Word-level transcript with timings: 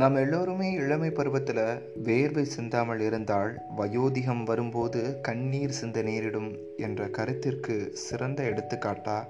நாம் 0.00 0.14
எல்லோருமே 0.14 0.72
இளமை 0.72 1.10
பருவத்தில் 1.10 1.92
வேர்வை 2.04 2.42
சிந்தாமல் 2.42 3.00
இருந்தால் 3.00 3.58
வயோதிகம் 3.78 4.44
வரும்போது 4.44 5.20
கண்ணீர் 5.20 5.70
சிந்த 5.70 6.02
நேரிடும் 6.02 6.56
என்ற 6.76 7.08
கருத்திற்கு 7.08 7.90
சிறந்த 7.92 8.42
எடுத்துக்காட்டா 8.42 9.24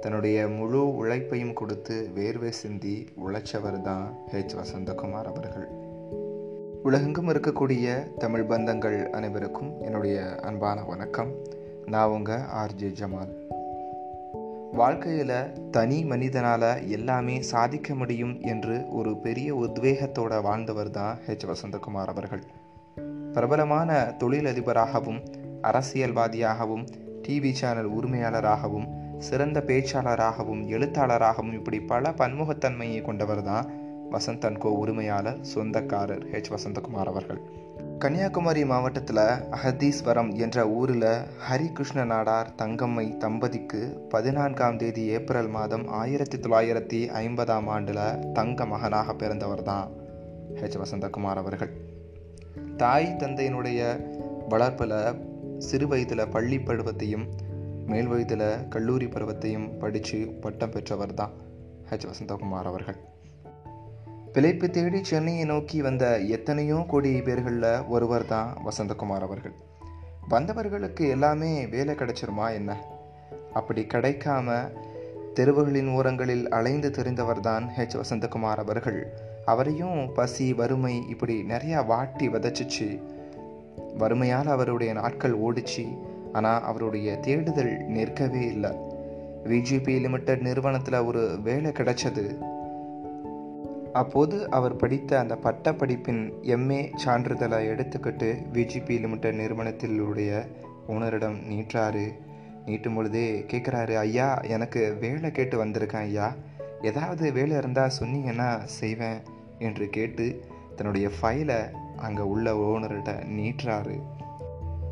தன்னுடைய 0.00 0.48
முழு 0.48 0.96
உழைப்பையும் 0.96 1.52
கொடுத்து 1.52 2.10
வேர்வை 2.16 2.48
சிந்தி 2.48 3.08
உழைச்சவர் 3.26 3.80
தான் 3.80 4.14
ஹெச் 4.32 4.56
வசந்தகுமார் 4.56 5.24
அவர்கள். 5.24 5.66
உலகெங்கும் 6.82 7.28
இருக்கக்கூடிய 7.28 8.16
தமிழ் 8.18 8.44
பந்தங்கள் 8.48 9.10
அனைவருக்கும் 9.10 9.80
என்னுடைய 9.80 10.36
அன்பான 10.36 10.82
வணக்கம். 10.82 11.32
நான் 11.86 12.08
உங்கள் 12.08 12.40
ஆர்ஜே 12.40 12.92
ஜமால். 13.00 13.59
வாழ்க்கையில் 14.72 15.70
தனி 15.70 16.04
மனிதனால் 16.04 16.88
எல்லாமே 16.88 17.42
சாதிக்க 17.42 17.94
முடியும் 17.94 18.40
என்று 18.40 18.88
ஒரு 18.88 19.16
பெரிய 19.16 19.54
உத்வேகத்தோட 19.54 20.42
வாழ்ந்தவர் 20.42 20.90
தான் 20.90 21.18
ஹெச் 21.26 21.46
வசந்தகுமார் 21.46 22.06
அவர்கள். 22.06 22.42
பிரபலமான 23.32 24.14
தொழிலதிபராகவும் 24.18 25.20
அரசியல்வாதியாகவும் 25.62 26.86
டிவி 27.28 27.52
சேனல் 27.52 27.90
உரிமையாளராகவும் 27.90 29.18
சிறந்த 29.18 29.60
பேச்சாளராகவும் 29.66 30.66
எழுத்தாளராகவும் 30.66 31.52
இப்படி 31.52 31.80
பல 31.80 32.10
பன்முகத்தன்மையை 32.10 33.02
கொண்டவர் 33.02 33.42
தான் 33.42 33.70
வசந்தன்கோ 34.12 34.66
உரிமையாளர் 34.66 35.38
சொந்தக்காரர் 35.40 36.24
ஹெச் 36.30 36.50
வசந்தகுமார் 36.50 37.06
அவர்கள். 37.06 37.59
கன்னியாகுமரி 38.00 38.64
மாவட்டத்தில் 38.64 39.16
அகதீஸ்வரம் 39.50 40.34
என்ற 40.34 40.68
ஊரில் 40.68 41.26
ஹரிகிருஷ்ண 41.50 42.04
நாடார் 42.04 42.46
தங்கம்மை 42.58 43.16
தம்பதிக்கு 43.16 44.06
பதினான்காம் 44.08 44.76
தேதி 44.76 45.04
ஏப்ரல் 45.06 45.48
மாதம் 45.48 45.88
ஆயிரத்தி 45.88 46.38
தொள்ளாயிரத்தி 46.38 47.08
ஐம்பதாம் 47.08 47.66
ஆண்டில் 47.66 48.32
தங்க 48.32 48.66
மகனாக 48.66 49.14
பிறந்தவர் 49.14 49.62
தான் 49.62 49.90
ஹெச் 50.54 50.78
வசந்தகுமார் 50.78 51.36
அவர்கள். 51.36 51.70
தாய் 52.76 53.16
தந்தையினுடைய 53.18 54.00
வளர்ப்பில் 54.48 55.58
சிறு 55.58 55.88
வயதில் 55.88 56.28
பள்ளி 56.28 56.58
பருவத்தையும் 56.58 57.26
மேல் 57.86 58.06
வயதில் 58.06 58.68
கல்லூரி 58.68 59.06
பருவத்தையும் 59.06 59.78
படித்து 59.78 60.28
பட்டம் 60.40 60.70
பெற்றவர் 60.70 61.14
தான் 61.14 61.32
ஹெச் 61.90 62.06
வசந்தகுமார் 62.06 62.64
அவர்கள். 62.64 62.96
பிழைப்பு 64.32 64.70
தேடி 64.70 65.04
சென்னையை 65.04 65.44
நோக்கி 65.44 65.82
வந்த 65.82 66.18
எத்தனையோ 66.18 66.84
கோடி 66.88 67.20
பேர்களில் 67.20 67.88
ஒருவர் 67.88 68.26
தான் 68.26 68.56
வசந்தகுமார் 68.66 69.20
அவர்கள். 69.20 69.52
வந்தவர்களுக்கு 70.30 71.08
எல்லாமே 71.08 71.66
வேலை 71.66 71.94
கிடைச்சிருமா 71.94 72.52
என்ன? 72.52 72.76
அப்படி 73.52 73.86
கிடைக்காம 73.94 74.70
தெருவுகளின் 75.34 75.88
ஓரங்களில் 75.88 76.48
அலைந்து 76.48 76.90
தெரிந்தவர் 76.90 77.40
தான் 77.40 77.70
ஹெச் 77.78 77.96
வசந்தகுமார் 77.96 78.56
அவர்கள். 78.56 79.12
அவரையும் 79.44 80.12
பசி 80.12 80.52
வறுமை 80.52 81.08
இப்படி 81.08 81.42
நிறையா 81.42 81.86
வாட்டி 81.86 82.28
விதைச்சிச்சு. 82.28 83.02
வறுமையால் 83.98 84.46
அவருடைய 84.46 84.92
நாட்கள் 84.92 85.38
ஓடிச்சு. 85.38 85.98
ஆனால் 86.32 86.62
அவருடைய 86.62 87.16
தேடுதல் 87.16 87.78
நிற்கவே 87.78 88.46
இல்லை. 88.46 88.70
விஜிபி 89.44 90.00
லிமிடெட் 90.00 90.40
நிறுவனத்தில் 90.40 91.00
ஒரு 91.00 91.38
வேலை 91.42 91.70
கிடைச்சது. 91.70 92.58
அப்போது 93.92 94.50
அவர் 94.50 94.76
படித்த 94.76 95.18
அந்த 95.18 95.36
பட்ட 95.36 95.72
படிப்பின் 95.72 96.32
எம்ஏ 96.42 96.92
சான்றிதழை 97.04 97.68
எடுத்துக்கிட்டு 97.68 98.46
விஜிபி 98.52 99.00
லிமிடெட் 99.00 99.34
நிறுவனத்திலுடைய 99.34 100.48
ஓனரிடம் 100.88 101.38
நீட்டுறாரு. 101.50 102.14
நீட்டும் 102.66 102.94
பொழுதே 102.94 103.44
கேட்குறாரு 103.50 103.94
ஐயா 103.94 104.34
எனக்கு 104.34 104.96
வேலை 105.00 105.30
கேட்டு 105.30 105.64
வந்திருக்கேன் 105.64 106.06
ஐயா. 106.06 106.34
ஏதாவது 106.82 107.32
வேலை 107.32 107.56
இருந்தால் 107.56 107.90
சொன்னீங்கன்னா 108.00 108.64
செய்வேன் 108.64 109.20
என்று 109.58 109.88
கேட்டு 109.88 110.44
தன்னுடைய 110.76 111.10
ஃபைலை 111.22 111.70
அங்கே 111.96 112.22
உள்ள 112.22 112.54
ஓனர்கிட்ட 112.54 113.26
நீட்டுறாரு. 113.26 114.02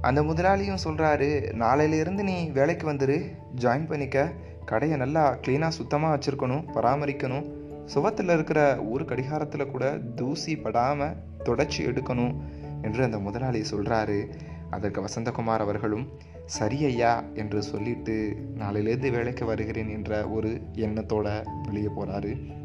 அந்த 0.01 0.23
முதலாளியும் 0.23 0.85
சொல்கிறாரு 0.85 1.31
நாளையிலேருந்து 1.55 2.23
நீ 2.23 2.51
வேலைக்கு 2.51 2.93
வந்துரு 2.93 3.33
ஜாயின் 3.57 3.87
பண்ணிக்க. 3.87 4.33
கடையை 4.65 4.99
நல்லா 4.99 5.35
க்ளீனாக 5.35 5.69
சுத்தமாக 5.69 6.17
வச்சுருக்கணும் 6.17 6.65
பராமரிக்கணும். 6.75 7.58
சுவத்தில் 7.95 8.31
இருக்கிற 8.31 8.83
ஒரு 8.83 9.05
கடிகாரத்தில் 9.05 9.71
கூட 9.71 9.99
தூசி 10.15 10.57
படாமல் 10.57 11.17
தொடச்சி 11.45 11.79
எடுக்கணும் 11.79 12.35
என்று 12.83 13.05
அந்த 13.05 13.19
முதலாளி 13.19 13.63
சொல்கிறாரு 13.71 14.33
அதற்கு 14.71 15.01
வசந்தகுமார் 15.01 15.59
அவர்களும் 15.59 16.09
சரி 16.45 16.85
ஐயா 16.85 17.25
என்று 17.35 17.63
சொல்லிட்டு 17.63 18.37
நாளையிலேருந்து 18.59 19.11
வேலைக்கு 19.11 19.45
வருகிறேன் 19.45 19.89
என்ற 19.89 20.29
ஒரு 20.29 20.61
எண்ணத்தோட 20.73 21.45
வெளியே 21.67 21.89
போகிறாரு 21.99 22.57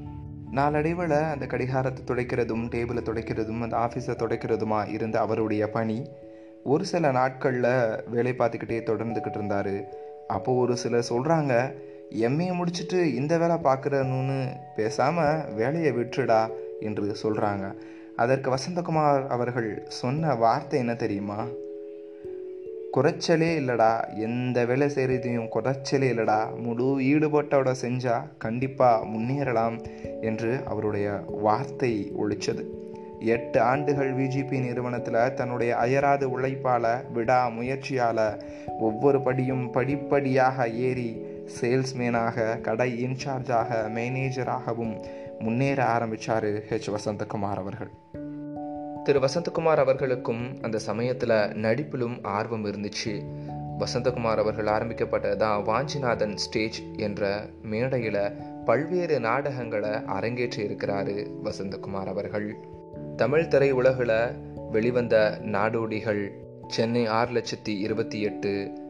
நாளடைவில் 0.52 1.12
அந்த 1.12 1.46
கடிகாரத்தை 1.46 2.02
துடைக்கிறதும் 2.04 2.68
டேபிளை 2.70 3.02
துடைக்கிறதும் 3.04 3.62
அந்த 3.62 3.78
ஆஃபீஸை 3.78 4.10
துடைக்கிறதுமா 4.10 4.88
இருந்த 4.90 5.20
அவருடைய 5.20 5.70
பணி 5.70 6.10
ஒரு 6.64 6.86
சில 6.86 7.12
நாட்களில் 7.12 8.04
வேலை 8.10 8.32
பார்த்துக்கிட்டே 8.32 8.80
தொடர்ந்துக்கிட்டு 8.84 9.36
இருந்தார். 9.36 9.74
அப்போது 10.28 10.58
ஒரு 10.58 10.78
சிலர் 10.78 11.08
சொல்கிறாங்க 11.10 11.54
எம்ஏ 12.12 12.52
முடிச்சுட்டு 12.52 13.14
இந்த 13.14 13.38
வேலை 13.38 13.56
பார்க்குறனு 13.56 14.48
பேசாமல் 14.76 15.54
வேலையை 15.54 15.92
விட்டுடா 15.92 16.50
என்று 16.80 17.16
சொல்கிறாங்க 17.24 17.74
அதற்கு 18.16 18.52
வசந்தகுமார் 18.52 19.28
அவர்கள் 19.28 19.84
சொன்ன 19.88 20.36
வார்த்தை 20.36 20.80
என்ன 20.80 20.96
தெரியுமா? 20.96 21.46
குறைச்சலே 22.94 23.58
இல்லைடா 23.58 24.18
எந்த 24.18 24.66
வேலை 24.66 24.88
செய்கிறதையும் 24.88 25.50
குறைச்சலே 25.56 26.12
இல்லைடா 26.12 26.58
முழு 26.58 26.84
ஈடுபாட்டோட 26.84 27.76
செஞ்சால் 27.82 28.28
கண்டிப்பாக 28.38 29.06
முன்னேறலாம் 29.06 29.84
என்று 30.22 30.62
அவருடைய 30.66 31.20
வார்த்தை 31.28 32.12
ஒழிச்சது. 32.24 32.66
எட்டு 33.20 33.62
ஆண்டுகள் 33.62 34.16
விஜிபி 34.16 34.62
நிறுவனத்தில் 34.62 35.34
தன்னுடைய 35.34 35.76
அயராது 35.76 36.32
உழைப்பால் 36.32 37.04
விடா 37.16 37.54
முயற்சியால் 37.54 38.44
ஒவ்வொரு 38.80 39.22
படியும் 39.22 39.72
படிப்படியாக 39.72 40.70
ஏறி 40.70 41.26
சேல்ஸ்மேனாக 41.62 42.62
கடை 42.62 43.04
இன்சார்ஜாக 43.04 43.92
மேனேஜராகவும் 43.96 45.06
முன்னேற 45.40 45.86
ஆரம்பித்தார் 45.86 46.44
ஹெச் 46.44 46.90
வசந்தகுமார் 46.90 47.56
அவர்கள். 47.56 47.90
திரு. 49.04 49.20
வசந்தகுமார் 49.20 49.76
அவர்களுக்கும் 49.76 50.58
அந்த 50.62 50.80
சமயத்தில் 50.80 51.30
நடிப்பிலும் 51.30 52.20
ஆர்வம் 52.22 52.66
இருந்துச்சு. 52.66 53.26
வசந்தகுமார் 53.80 54.36
அவர்கள் 54.36 54.66
ஆரம்பிக்கப்பட்டதான் 54.66 55.64
வாஞ்சிநாதன் 55.64 56.36
ஸ்டேஜ் 56.36 56.82
என்ற 56.98 57.46
மேடையில் 57.62 58.32
பல்வேறு 58.66 59.20
நாடகங்களை 59.20 59.90
அரங்கேற்றி 59.90 60.58
இருக்கிறாரு 60.58 61.32
வசந்தகுமார் 61.44 62.08
அவர்கள். 62.08 62.56
தமிழ் 63.16 63.48
திரை 63.48 63.72
உலகில் 63.72 64.32
வெளிவந்த 64.72 65.40
நாடோடிகள் 65.42 66.32
சென்னை 66.68 67.06
ஆறு 67.06 67.32
லட்சத்தி 67.34 67.80
இருபத்தி 67.80 68.22
எட்டு 68.22 68.82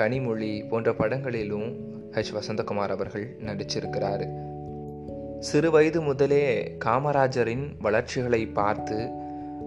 கனிமொழி 0.00 0.68
போன்ற 0.68 0.94
படங்களிலும் 0.94 1.87
ஹெச். 2.12 2.34
வசந்தகுமார் 2.34 2.88
அவர்கள் 2.88 3.36
நடிச்சிருக்கிறார். 3.40 4.46
சிறு 5.38 5.70
வயது 5.70 6.02
முதலே 6.02 6.76
காமராஜரின் 6.84 7.76
வளர்ச்சிகளை 7.78 8.46
பார்த்து 8.46 9.10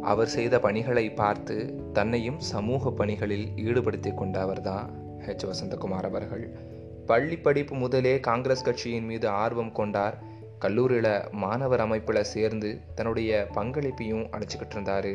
அவர் 0.01 0.27
செய்த 0.27 0.59
பணிகளை 0.59 1.11
பார்த்து 1.11 1.79
தன்னையும் 1.93 2.39
சமூக 2.39 2.91
பணிகளில் 2.91 3.47
ஈடுபடுத்தி 3.55 4.13
கொண்டவர் 4.13 4.61
தான் 4.61 4.91
ஹெச். 5.25 5.45
வசந்தகுமார் 5.45 6.03
அவர்கள். 6.03 6.57
பள்ளி 7.05 7.37
படிப்பு 7.37 7.75
முதலே 7.75 8.19
காங்கிரஸ் 8.19 8.63
கட்சியின் 8.63 9.05
மீது 9.05 9.29
ஆர்வம் 9.29 9.71
கொண்டார். 9.71 10.17
கல்லூரியில் 10.59 11.21
மாணவர் 11.31 11.79
அமைப்பில் 11.79 12.23
சேர்ந்து 12.23 12.79
தன்னுடைய 12.95 13.47
பங்களிப்பையும் 13.53 14.27
அடைச்சிக்கிட்டு 14.31 14.71
இருந்தார். 14.71 15.11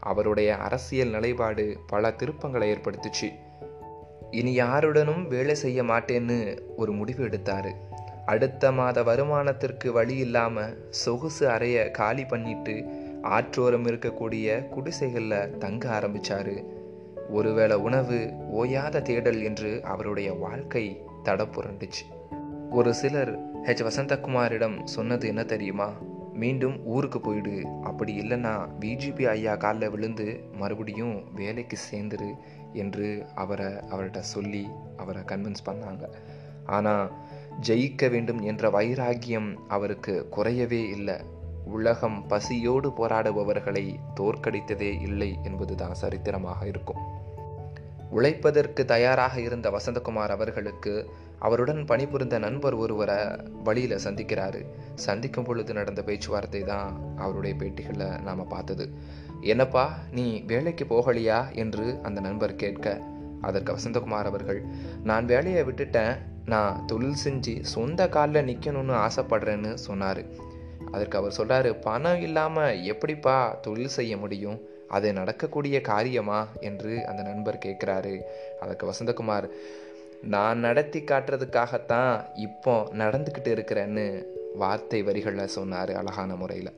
அவருடைய 0.00 0.56
அரசியல் 0.56 1.08
நிலைப்பாடு 1.08 1.78
பல 1.86 2.08
திருப்பங்களை 2.08 2.76
ஏற்படுத்துச்சு. 2.76 3.28
இனி 4.30 4.52
யாருடனும் 4.52 5.28
வேலை 5.28 5.54
செய்ய 5.54 5.82
மாட்டேன்னு 5.82 6.58
ஒரு 6.76 6.92
முடிவு 6.92 7.24
எடுத்தாரு. 7.24 7.72
அடுத்த 8.26 8.72
மாத 8.72 9.02
வருமானத்திற்கு 9.02 9.90
வழி 9.90 10.16
இல்லாமல் 10.16 10.86
சொகுசு 10.90 11.48
அறைய 11.48 11.90
காலி 11.90 12.24
பண்ணிட்டு 12.24 12.84
ஆற்றோரம் 13.22 13.86
இருக்கக்கூடிய 13.86 14.68
குடிசைகளில் 14.68 15.58
தங்க 15.58 16.00
ஆரம்பிச்சாரு. 16.00 16.64
ஒருவேளை 17.30 17.76
உணவு 17.76 18.32
ஓயாத 18.54 19.02
தேடல் 19.02 19.42
என்று 19.42 19.80
அவருடைய 19.84 20.32
வாழ்க்கை 20.32 21.00
தடப்புரண்டுச்சு 21.24 22.04
ஒரு 22.70 22.94
சிலர் 22.94 23.38
ஹெச். 23.38 23.82
வசந்தகுமாரிடம் 23.82 24.84
சொன்னது 24.84 25.26
என்ன 25.26 25.44
தெரியுமா? 25.44 25.92
மீண்டும் 26.32 26.86
ஊருக்கு 26.86 27.20
போயிடு. 27.20 27.62
அப்படி 27.82 28.18
இல்லைன்னா 28.18 28.68
பிஜிபி 28.80 29.26
ஐயா 29.26 29.56
காலில் 29.56 29.90
விழுந்து 29.90 30.40
மறுபடியும் 30.52 31.34
வேலைக்கு 31.34 31.76
சேர்ந்துரு. 31.90 32.34
என்று 32.76 33.26
அவரை 33.34 33.66
அவர்கிட்ட 33.66 34.18
சொல்லி 34.34 34.64
அவரை 34.96 35.22
கன்வின்ஸ் 35.22 35.66
பண்ணாங்க. 35.66 36.04
ஆனால் 36.66 37.10
ஜெயிக்க 37.66 38.10
வேண்டும் 38.10 38.40
என்ற 38.40 38.70
வைராகியம் 38.70 39.50
அவருக்கு 39.68 40.14
குறையவே 40.36 40.82
இல்லை. 40.88 41.18
உலகம் 41.64 42.26
பசியோடு 42.26 42.88
போராடுபவர்களை 42.88 43.84
தோற்கடித்ததே 44.20 44.90
இல்லை 45.00 45.30
என்பதுதான் 45.44 45.94
சரித்திரமாக 45.94 46.66
இருக்கும். 46.66 47.02
உழைப்பதற்கு 48.10 48.84
தயாராக 48.84 49.40
இருந்த 49.40 49.70
வசந்தகுமார் 49.70 50.34
அவர்களுக்கு 50.34 50.92
அவருடன் 51.38 51.84
பணிபுரிந்த 51.84 52.38
நண்பர் 52.38 52.74
ஒருவரை 52.74 53.16
வழியில் 53.64 54.04
சந்திக்கிறாரு. 54.04 54.60
சந்திக்கும் 54.94 55.44
பொழுது 55.44 55.72
நடந்த 55.72 56.02
பேச்சுவார்த்தை 56.02 56.62
தான் 56.62 57.00
அவருடைய 57.16 57.56
பேட்டிகளில் 57.56 58.22
நாம் 58.22 58.48
பார்த்தது. 58.48 58.90
என்னப்பா 59.40 59.98
நீ 60.10 60.42
வேலைக்கு 60.46 60.84
போகலையா? 60.84 61.54
என்று 61.54 61.98
அந்த 62.02 62.20
நண்பர் 62.20 62.56
கேட்க 62.56 63.00
அதற்கு 63.40 63.76
வசந்தகுமார் 63.76 64.24
அவர்கள் 64.24 64.64
நான் 65.04 65.24
வேலையை 65.24 65.62
விட்டுட்டேன். 65.62 66.16
நான் 66.46 66.86
தொழில் 66.86 67.14
செஞ்சு 67.24 67.62
சொந்த 67.62 68.08
காலில் 68.08 68.44
நிற்கணும்னு 68.44 69.08
ஆசைப்படுறேன்னு 69.08 69.74
சொன்னார். 69.74 70.24
அதற்கு 70.92 71.18
அவர் 71.18 71.36
சொல்கிறாரு 71.36 71.80
பணம் 71.80 72.20
இல்லாமல் 72.20 72.82
எப்படிப்பா 72.82 73.58
தொழில் 73.62 73.88
செய்ய 73.88 74.16
முடியும்? 74.16 74.60
அது 74.88 75.12
நடக்கக்கூடிய 75.12 75.80
காரியமா? 75.80 76.48
என்று 76.60 77.06
அந்த 77.06 77.22
நண்பர் 77.22 77.58
கேட்குறாரு. 77.64 78.20
அதற்கு 78.60 78.90
வசந்தகுமார் 78.90 79.48
நான் 80.22 80.58
நடத்தி 80.58 81.00
காட்டுறதுக்காகத்தான் 81.00 82.24
இப்போ 82.34 82.88
நடந்துக்கிட்டு 82.92 83.44
இருக்கிறேன்னு 83.44 84.24
வார்த்தை 84.54 85.02
வரிகளில் 85.02 85.46
சொன்னார் 85.46 85.96
அழகான 85.96 86.36
முறையில். 86.36 86.72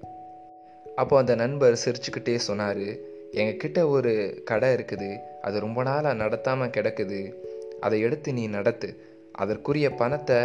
அப்போ 1.01 1.15
அந்த 1.19 1.35
நண்பர் 1.35 1.75
சிரிச்சுக்கிட்டே 1.85 2.35
சொன்னார் 2.49 2.87
எங்ககிட்ட 3.33 3.81
ஒரு 3.89 4.13
கடை 4.45 4.69
இருக்குது 4.75 5.11
அது 5.41 5.57
ரொம்ப 5.61 5.81
நாளாக 5.83 6.21
நடத்தாமல் 6.25 6.75
கிடக்குது 6.77 7.21
அதை 7.81 7.99
எடுத்து 8.01 8.31
நீ 8.33 8.45
நடத்து. 8.57 8.89
அதற்குரிய 9.35 9.89
பணத்தை 9.95 10.39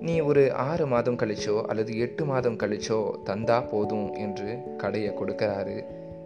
நீ 0.00 0.14
ஒரு 0.20 0.42
ஆறு 0.66 0.84
மாதம் 0.86 1.16
கழிச்சோ 1.16 1.54
அல்லது 1.62 1.92
எட்டு 1.98 2.24
மாதம் 2.24 2.58
கழிச்சோ 2.58 2.98
தந்தா 3.24 3.56
போதும் 3.70 4.08
என்று 4.24 4.50
கடையை 4.76 5.10
கொடுக்கிறாரு 5.10 5.76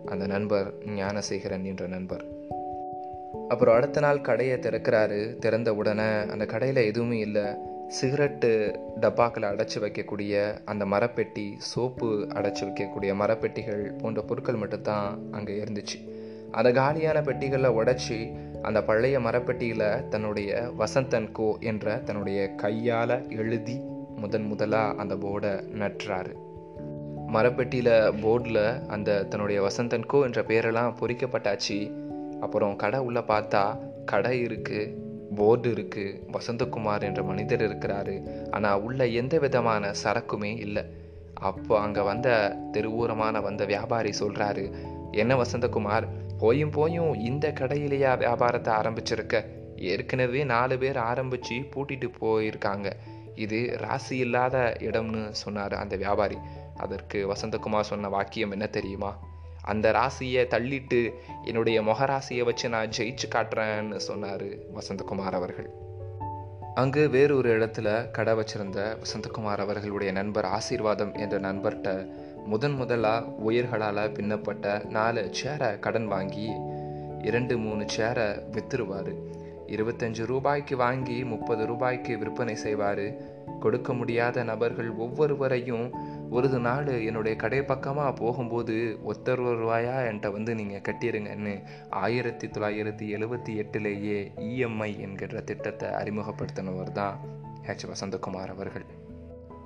அந்த 0.07 0.25
நண்பர் 0.27 0.69
ஞானசேகரன் 0.97 1.67
என்ற 1.71 1.87
நண்பர். 1.87 2.25
அப்புறம் 3.49 3.75
அடுத்த 3.75 4.01
நாள் 4.01 4.27
கடையை 4.29 4.57
திறக்கிறாரு. 4.59 5.21
திறந்த 5.39 5.71
உடனே 5.75 6.11
அந்த 6.33 6.45
கடையில் 6.47 6.87
எதுவுமே 6.91 7.19
இல்லை. 7.19 7.47
சிகரெட்டு 8.01 8.51
டப்பாக்களை 9.01 9.47
அடைச்சி 9.53 9.79
வைக்கக்கூடிய 9.81 10.59
அந்த 10.65 10.85
மரப்பெட்டி 10.85 11.55
சோப்பு 11.59 12.09
அடைச்சி 12.35 12.63
வைக்கக்கூடிய 12.63 13.15
மரப்பெட்டிகள் 13.15 13.99
போன்ற 13.99 14.23
பொருட்கள் 14.23 14.55
மட்டும்தான் 14.55 15.19
அங்கே 15.31 15.63
இருந்துச்சு. 15.63 15.99
அந்த 16.51 16.73
காலியான 16.73 17.23
பெட்டிகளை 17.23 17.71
உடைச்சி 17.71 18.37
அந்த 18.63 18.83
பழைய 18.83 19.19
மரப்பெட்டியில் 19.19 20.09
தன்னுடைய 20.09 20.73
வசந்தன் 20.79 21.33
கோ 21.33 21.57
என்ற 21.61 21.97
தன்னுடைய 21.99 22.55
கையால் 22.55 23.31
எழுதி 23.31 23.81
முதன் 24.17 24.47
முதலாக 24.47 24.99
அந்த 24.99 25.15
போர்டை 25.15 25.53
நட்டுறாரு. 25.79 26.33
மரப்பெட்டியில் 27.33 28.13
போர்டில் 28.23 28.87
அந்த 28.87 29.25
தன்னுடைய 29.25 29.63
வசந்தன் 29.63 30.07
கோ 30.07 30.23
என்ற 30.23 30.43
பேரெல்லாம் 30.43 30.95
பொறிக்கப்பட்டாச்சு. 31.01 31.79
அப்புறம் 32.41 32.77
கடை 32.77 33.01
உள்ளே 33.01 33.21
பார்த்தா 33.21 33.79
கடை 34.05 34.45
இருக்குது 34.45 35.02
போர்டு 35.35 35.71
இருக்குது 35.75 36.19
வசந்தகுமார் 36.33 37.03
என்ற 37.03 37.23
மனிதர் 37.23 37.65
இருக்கிறாரு. 37.69 38.15
ஆனால் 38.51 38.81
உள்ள 38.81 39.07
எந்த 39.07 39.39
விதமான 39.39 39.93
சரக்குமே 40.05 40.59
இல்லை. 40.59 40.85
அப்போ 41.35 41.81
அங்கே 41.81 42.01
வந்த 42.01 42.29
தெருவூரமான 42.73 43.43
வந்த 43.43 43.65
வியாபாரி 43.65 44.11
சொல்கிறாரு 44.21 44.65
என்ன 45.11 45.35
வசந்தகுமார் 45.35 46.07
போயும் 46.39 46.71
போயும் 46.71 47.15
இந்த 47.15 47.53
கடையிலேயா 47.61 48.13
வியாபாரத்தை 48.19 48.75
ஆரம்பிச்சிருக்க? 48.75 49.45
ஏற்கனவே 49.77 50.45
நாலு 50.45 50.79
பேர் 50.79 50.97
ஆரம்பித்து 50.97 51.57
பூட்டிட்டு 51.73 52.09
போயிருக்காங்க. 52.21 52.89
இது 53.35 53.59
ராசி 53.79 54.17
இல்லாத 54.17 54.77
இடம்னு 54.79 55.23
சொன்னார் 55.43 55.75
அந்த 55.75 55.97
வியாபாரி. 55.97 56.39
அதற்கு 56.77 57.19
வசந்தகுமார் 57.33 57.91
சொன்ன 57.91 58.09
வாக்கியம் 58.09 58.51
என்ன 58.51 58.67
தெரியுமா? 58.67 59.11
அந்த 59.63 59.93
ராசியை 59.93 60.47
தள்ளிட்டு 60.47 61.13
என்னுடைய 61.45 61.83
மொகராசியை 61.83 62.45
வச்சு 62.45 62.69
நான் 62.69 62.91
ஜெயிச்சு 62.99 63.29
காட்டுறேன்னு 63.29 63.97
சொன்னார் 63.97 64.45
வசந்தகுமார் 64.45 65.33
அவர்கள். 65.33 65.71
அங்கு 66.75 67.09
வேறொரு 67.09 67.59
இடத்துல 67.59 68.11
கடை 68.11 68.35
வச்சிருந்த 68.35 68.97
வசந்தகுமார் 68.97 69.57
அவர்களுடைய 69.57 70.13
நண்பர் 70.13 70.45
ஆசீர்வாதம் 70.45 71.15
என்ற 71.15 71.41
நண்பர்கிட்ட 71.41 72.07
முதன் 72.45 72.73
முதலாக 72.73 73.27
உயிர்களால் 73.27 74.13
பின்னப்பட்ட 74.13 74.83
நாலு 74.89 75.31
சேரை 75.43 75.79
கடன் 75.79 76.07
வாங்கி 76.07 76.53
இரண்டு 77.23 77.59
மூணு 77.59 77.85
சேரை 77.97 78.43
வித்துருவார். 78.53 79.15
இருபத்தஞ்சு 79.67 80.27
ரூபாய்க்கு 80.27 80.77
வாங்கி 80.77 81.25
முப்பது 81.25 81.67
ரூபாய்க்கு 81.67 82.19
விற்பனை 82.19 82.55
செய்வார். 82.55 83.31
கொடுக்க 83.61 83.95
முடியாத 83.95 84.45
நபர்கள் 84.45 84.91
ஒவ்வொருவரையும் 84.91 85.93
ஒரு 86.33 86.49
நாள் 86.49 87.05
என்னுடைய 87.05 87.37
கடை 87.37 87.63
பக்கமாக 87.63 88.13
போகும்போது 88.13 88.99
ஒத்தர் 89.09 89.43
ரூபாயா 89.43 89.97
என்கிட்ட 90.09 90.33
வந்து 90.33 90.55
நீங்கள் 90.55 90.81
கட்டிடுங்கன்னு 90.81 91.63
ஆயிரத்தி 91.91 92.47
தொள்ளாயிரத்தி 92.47 93.05
எழுபத்தி 93.17 93.49
எட்டுலேயே 93.49 94.33
இஎம்ஐ 94.37 95.01
என்கிற 95.01 95.41
திட்டத்தை 95.41 95.89
அறிமுகப்படுத்தினவர் 95.89 96.93
தான் 96.93 97.21
ஹெச் 97.67 97.87
வசந்தகுமார் 97.87 98.49
அவர்கள். 98.49 98.85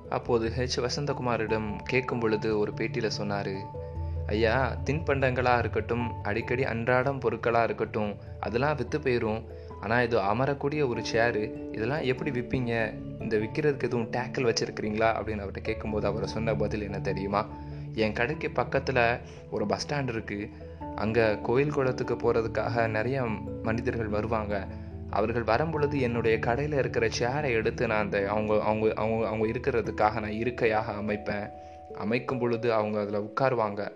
அப்போது 0.08 0.52
ஹெச் 0.56 0.78
வசந்தகுமாரிடம் 0.78 1.78
கேட்கும் 1.84 2.18
பொழுது 2.18 2.58
ஒரு 2.58 2.72
பேட்டியில் 2.72 3.06
சொன்னார் 3.06 3.84
ஐயா 4.26 4.76
தின்பண்டங்களாக 4.84 5.58
இருக்கட்டும் 5.58 6.22
அடிக்கடி 6.22 6.64
அன்றாடம் 6.64 7.18
பொருட்களாக 7.18 7.64
இருக்கட்டும் 7.64 8.16
அதெல்லாம் 8.40 8.76
விற்று 8.76 8.98
போயிடும் 8.98 9.44
ஆனால் 9.80 10.04
இது 10.04 10.18
அமரக்கூடிய 10.18 10.88
ஒரு 10.88 11.04
சேரு 11.04 11.68
இதெல்லாம் 11.72 12.02
எப்படி 12.02 12.30
விற்பீங்க 12.30 12.94
இந்த 13.20 13.36
விற்கிறதுக்கு 13.36 13.82
எதுவும் 13.82 14.10
டேக்கிள் 14.10 14.54
வச்சுருக்கிறீங்களா? 14.54 15.08
அப்படின்னு 15.14 15.42
அவர்கிட்ட 15.44 15.60
கேட்கும்போது 15.62 16.06
அவர் 16.06 16.26
சொன்ன 16.26 16.54
பதில் 16.54 16.82
என்ன 16.82 17.00
தெரியுமா? 17.00 17.46
என் 17.94 18.12
கடைக்கு 18.12 18.50
பக்கத்தில் 18.50 19.18
ஒரு 19.50 19.66
பஸ் 19.66 19.88
ஸ்டாண்ட் 19.88 20.08
இருக்குது 20.08 20.50
அங்கே 20.94 21.38
கோயில் 21.42 21.72
குளத்துக்கு 21.72 22.14
போகிறதுக்காக 22.14 22.88
நிறைய 22.88 23.24
மனிதர்கள் 23.62 24.06
வருவாங்க. 24.06 24.66
அவர்கள் 25.10 25.42
வரும்பொழுது 25.42 26.00
என்னுடைய 26.00 26.38
கடையில் 26.38 26.78
இருக்கிற 26.78 27.08
சேரை 27.18 27.50
எடுத்து 27.50 27.86
நான் 27.86 28.02
அந்த 28.02 28.26
அவங்க 28.28 28.62
அவங்க 28.62 28.92
அவங்க 28.94 29.26
அவங்க 29.26 29.46
இருக்கிறதுக்காக 29.46 30.20
நான் 30.20 30.32
இருக்கையாக 30.32 30.92
அமைப்பேன். 30.92 31.50
அமைக்கும் 31.94 32.38
பொழுது 32.38 32.72
அவங்க 32.72 33.00
அதில் 33.00 33.20
உட்காருவாங்க. 33.20 33.90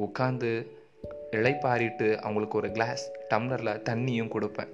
உட்காந்து 0.00 0.66
இழைப்பாரிட்டு 1.32 2.16
அவங்களுக்கு 2.16 2.58
ஒரு 2.58 2.72
கிளாஸ் 2.72 3.12
டம்ளரில் 3.34 3.82
தண்ணியும் 3.82 4.28
கொடுப்பேன். 4.28 4.68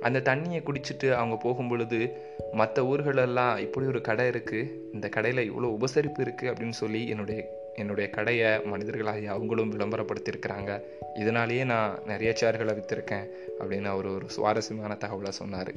அந்த 0.00 0.34
தண்ணியை 0.34 0.62
குடிச்சிட்டு 0.62 1.12
அவங்க 1.12 1.36
போகும் 1.36 1.68
பொழுது 1.68 2.16
மற்ற 2.52 2.82
ஊர்களெல்லாம் 2.82 3.58
இப்படி 3.58 3.86
ஒரு 3.86 4.00
கடை 4.00 4.28
இருக்குது 4.28 4.70
இந்த 4.92 5.08
கடையில் 5.08 5.52
இவ்வளோ 5.52 5.76
உபசரிப்பு 5.80 6.18
இருக்குது 6.18 6.52
அப்படின்னு 6.52 6.78
சொல்லி 6.82 7.08
என்னுடைய 7.08 7.66
என்னுடைய 7.74 8.10
கடையை 8.10 8.58
மனிதர்களாகி 8.58 9.26
அவங்களும் 9.26 9.78
விளம்பரப்படுத்தியிருக்கிறாங்க. 9.78 10.82
இதனாலேயே 11.14 11.64
நான் 11.64 11.98
நிறைய 12.06 12.34
சேர்களை 12.40 12.72
விற்றுருக்கேன் 12.74 13.26
அப்படின்னு 13.60 13.84
அவர் 13.84 14.06
ஒரு 14.06 14.30
சுவாரஸ்யமான 14.30 14.96
தகவலை 15.00 15.28
சொன்னார். 15.28 15.72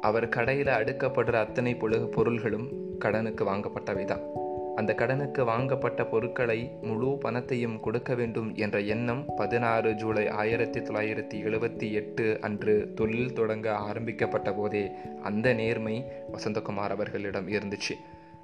அவர் 0.00 0.28
கடையில் 0.28 0.66
அடுக்கப்படுற 0.66 1.32
அத்தனை 1.32 1.74
பொழுது 1.74 2.06
பொருள்களும் 2.06 2.68
கடனுக்கு 2.98 3.44
வாங்கப்பட்டவை 3.44 4.04
தான் 4.04 4.44
அந்த 4.76 4.94
கடனுக்கு 4.94 5.44
வாங்கப்பட்ட 5.44 6.04
பொருட்களை 6.04 6.70
முழு 6.82 7.18
பணத்தையும் 7.18 7.80
கொடுக்க 7.80 8.14
வேண்டும் 8.14 8.54
என்ற 8.54 8.80
எண்ணம் 8.80 9.24
பதினாறு 9.36 9.94
ஜூலை 9.94 10.28
ஆயிரத்தி 10.28 10.80
தொள்ளாயிரத்தி 10.80 11.38
எழுபத்தி 11.44 11.92
எட்டு 11.92 12.38
அன்று 12.40 12.92
தொழில் 12.94 13.32
தொடங்க 13.32 13.74
ஆரம்பிக்கப்பட்ட 13.74 14.52
போதே 14.52 14.90
அந்த 15.22 15.52
நேர்மை 15.52 16.04
வசந்தகுமார் 16.32 16.90
அவர்களிடம் 16.90 17.48
இருந்துச்சு. 17.48 17.94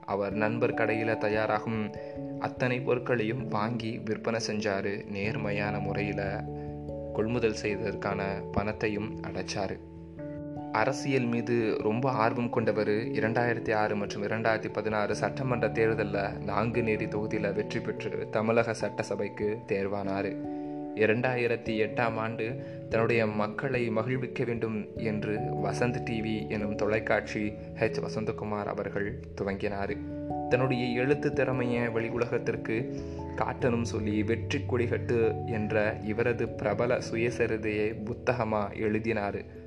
அவர் 0.06 0.32
நண்பர் 0.32 0.74
கடையில் 0.74 1.18
தயாராகும் 1.18 1.94
அத்தனை 2.38 2.80
பொருட்களையும் 2.80 3.48
வாங்கி 3.48 4.00
விற்பனை 4.04 4.40
செஞ்சார் 4.50 5.10
நேர்மையான 5.10 5.78
முறையில். 5.78 6.24
கொள்முதல் 7.12 7.60
செய்ததற்கான 7.62 8.22
பணத்தையும் 8.52 9.20
அடைச்சாரு. 9.20 9.78
அரசியல் 10.72 11.24
மீது 11.24 11.76
ரொம்ப 11.82 12.10
ஆர்வம் 12.10 12.50
கொண்டவர் 12.50 12.88
இரண்டாயிரத்தி 12.88 13.74
ஆறு 13.74 13.96
மற்றும் 13.96 14.22
இரண்டாயிரத்தி 14.22 14.72
பதினாறு 14.72 15.14
சட்டமன்ற 15.14 15.68
தேர்தலில் 15.68 16.46
நாங்குநேரி 16.46 17.08
தொகுதியில் 17.08 17.52
வெற்றி 17.52 17.80
பெற்று 17.80 18.28
தமிழக 18.30 18.74
சட்டசபைக்கு 18.74 19.58
தேர்வானார். 19.68 20.36
இரண்டாயிரத்தி 20.94 21.72
எட்டாம் 21.86 22.14
ஆண்டு 22.14 22.66
தன்னுடைய 22.88 23.26
மக்களை 23.26 23.88
மகிழ்விக்க 23.88 24.44
வேண்டும் 24.44 24.86
என்று 24.96 25.36
வசந்த் 25.36 26.02
டிவி 26.10 26.48
எனும் 26.48 26.74
தொலைக்காட்சி 26.74 27.52
ஹெச் 27.80 28.02
வசந்தகுமார் 28.06 28.64
அவர்கள் 28.64 29.22
துவங்கினார். 29.40 29.96
தன்னுடைய 30.48 31.00
எழுத்து 31.00 31.32
திறமையை 31.32 31.88
வெளி 31.88 32.08
உலகத்திற்கு 32.08 33.00
காட்டணும் 33.36 33.82
சொல்லி 33.82 34.22
வெற்றி 34.22 34.58
கொடிகட்டு 34.58 35.46
என்ற 35.46 35.96
இவரது 36.04 36.48
பிரபல 36.48 36.98
சுயசரிதையை 37.12 38.04
புத்தகமாக 38.04 38.74
எழுதினார். 38.74 39.60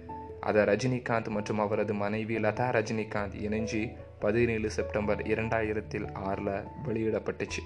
அதை 0.45 0.63
ரஜினிகாந்த் 0.63 1.29
மற்றும் 1.29 1.59
அவரது 1.59 1.93
மனைவி 1.93 2.35
லதா 2.37 2.67
ரஜினிகாந்த் 2.77 3.37
இணைஞ்சு 3.45 3.81
பதினேழு 4.19 4.69
செப்டம்பர் 4.71 5.21
இரண்டாயிரத்தில் 5.21 6.07
ஆறில் 6.13 6.53
வெளியிடப்பட்டுச்சு. 6.85 7.63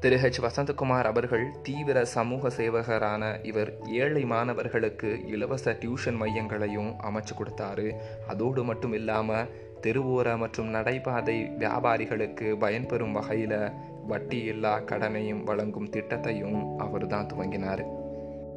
திரு 0.00 0.16
ஹெச் 0.16 0.42
வசந்தகுமார் 0.42 1.04
அவர்கள் 1.04 1.44
தீவிர 1.62 2.04
சமூக 2.04 2.48
சேவகரான 2.48 3.44
இவர் 3.44 3.70
ஏழை 3.86 4.24
மாணவர்களுக்கு 4.24 5.26
இலவச 5.26 5.72
டியூஷன் 5.72 6.16
மையங்களையும் 6.16 6.90
அமைச்சு 7.04 7.34
கொடுத்தாரு. 7.38 7.86
அதோடு 8.28 8.64
மட்டும் 8.64 8.92
இல்லாமல் 8.92 9.48
தெருவோர 9.80 10.36
மற்றும் 10.36 10.74
நடைபாதை 10.74 11.36
வியாபாரிகளுக்கு 11.58 12.56
பயன்பெறும் 12.60 13.12
வகையில் 13.12 13.70
வட்டி 14.06 14.38
இல்லா 14.38 14.72
கடனையும் 14.80 15.44
வழங்கும் 15.44 15.90
திட்டத்தையும் 15.90 16.76
அவர் 16.76 17.06
தான் 17.06 17.28
துவங்கினார். 17.34 17.84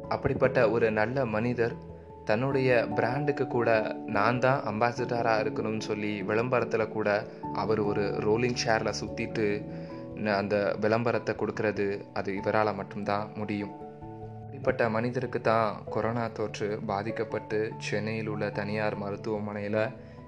அப்படிப்பட்ட 0.08 0.70
ஒரு 0.70 0.90
நல்ல 0.90 1.26
மனிதர் 1.26 1.96
தன்னுடைய 2.28 2.70
பிராண்டுக்கு 2.94 3.44
கூட 3.46 3.70
நான் 4.16 4.40
தான் 4.40 4.64
அம்பாசிடராக 4.70 5.42
இருக்கணும்னு 5.44 5.84
சொல்லி 5.90 6.12
விளம்பரத்தில் 6.22 6.92
கூட 6.96 7.08
அவர் 7.54 7.80
ஒரு 7.80 8.04
ரோலிங் 8.26 8.60
ஷேரில் 8.64 8.98
சுற்றிட்டு 9.00 9.46
அந்த 10.36 10.56
விளம்பரத்தை 10.80 11.34
கொடுக்கறது 11.34 11.86
அது 12.12 12.30
இவரால் 12.34 12.78
மட்டும்தான் 12.80 13.26
முடியும். 13.34 13.74
இப்படிப்பட்ட 14.44 14.88
மனிதருக்கு 14.96 15.40
தான் 15.40 15.68
கொரோனா 15.90 16.24
தொற்று 16.28 16.68
பாதிக்கப்பட்டு 16.86 17.58
சென்னையில் 17.86 18.28
உள்ள 18.28 18.44
தனியார் 18.50 18.96
மருத்துவமனையில் 18.96 19.82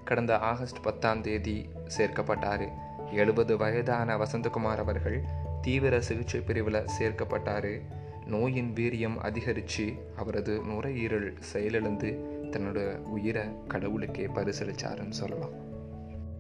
கடந்த 0.04 0.32
ஆகஸ்ட் 0.50 0.82
பத்தாம் 0.82 1.22
தேதி 1.22 1.56
சேர்க்கப்பட்டார். 1.96 2.64
எழுபது 3.12 3.54
வயதான 3.56 4.16
வசந்தகுமார் 4.16 4.82
அவர்கள் 4.84 5.18
தீவிர 5.62 5.94
சிகிச்சை 6.00 6.40
பிரிவில் 6.40 6.86
சேர்க்கப்பட்டார். 6.98 7.72
நோயின் 8.30 8.72
வீரியம் 8.74 9.16
அதிகரித்து 9.16 9.86
அவரது 10.16 10.60
நுரையீரல் 10.60 11.32
செயலிழந்து 11.40 12.10
தன்னோட 12.50 12.78
உயிரை 12.96 13.42
கடவுளுக்கே 13.68 14.26
பரிசளிச்சாருன்னு 14.26 15.18
சொல்லலாம். 15.20 15.68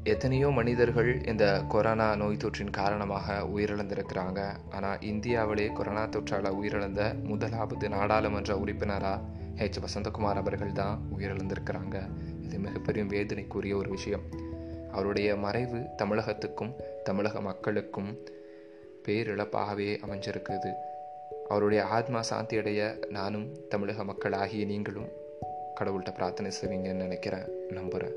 எத்தனையோ 0.04 0.48
மனிதர்கள் 0.50 1.24
இந்த 1.24 1.62
கொரோனா 1.68 2.16
நோய் 2.16 2.36
தொற்றின் 2.36 2.70
காரணமாக 2.70 3.34
உயிரிழந்திருக்கிறாங்க. 3.56 4.40
ஆனால் 4.70 5.00
இந்தியாவிலே 5.00 5.66
கொரோனா 5.72 6.04
தொற்றால் 6.06 6.56
உயிரிழந்த 6.62 7.22
முதலாவது 7.24 7.88
நாடாளுமன்ற 7.88 8.58
உறுப்பினராக 8.58 9.22
ஹெச் 9.56 9.80
வசந்தகுமார் 9.84 10.40
அவர்கள் 10.42 10.72
தான் 10.72 11.00
உயிரிழந்திருக்கிறாங்க. 11.16 11.96
இது 12.42 12.58
மிகப்பெரிய 12.58 13.04
வேதனைக்குரிய 13.04 13.74
ஒரு 13.74 13.90
விஷயம். 13.90 14.22
அவருடைய 14.92 15.36
மறைவு 15.36 15.86
தமிழகத்துக்கும் 16.02 16.74
தமிழக 17.04 17.40
மக்களுக்கும் 17.40 18.18
பேரிழப்பாகவே 19.08 19.90
அமைஞ்சிருக்குது. 20.06 20.72
அவருடைய 21.50 21.84
ஆத்மா 21.88 22.20
சாந்தி 22.20 22.58
அடைய 22.58 22.80
நானும் 23.08 23.46
தமிழக 23.68 24.04
மக்கள் 24.04 24.32
ஆகிய 24.32 24.64
நீங்களும் 24.64 25.08
கடவுள்கிட்ட 25.80 26.12
பிரார்த்தனை 26.14 26.52
செய்வீங்கன்னு 26.60 27.06
நினைக்கிறேன் 27.06 27.46
நம்புகிறேன் 27.68 28.16